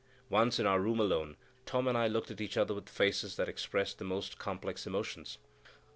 Once 0.31 0.57
in 0.57 0.65
our 0.65 0.79
room 0.79 0.99
alone, 0.99 1.37
Tom 1.67 1.87
and 1.87 1.95
I 1.95 2.07
looked 2.07 2.31
at 2.31 2.41
each 2.41 2.57
other 2.57 2.73
with 2.73 2.89
faces 2.89 3.35
that 3.35 3.47
expressed 3.47 3.99
the 3.99 4.03
most 4.03 4.39
complex 4.39 4.87
emotions. 4.87 5.37